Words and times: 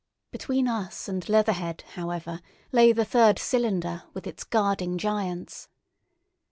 Between 0.31 0.67
us 0.67 1.07
and 1.07 1.29
Leatherhead, 1.29 1.83
however, 1.93 2.41
lay 2.71 2.91
the 2.91 3.05
third 3.05 3.37
cylinder, 3.37 4.01
with 4.15 4.25
its 4.25 4.43
guarding 4.43 4.97
giants. 4.97 5.69